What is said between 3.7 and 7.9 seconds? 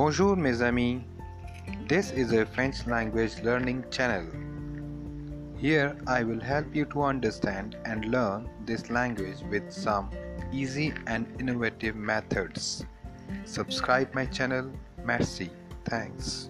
channel. Here I will help you to understand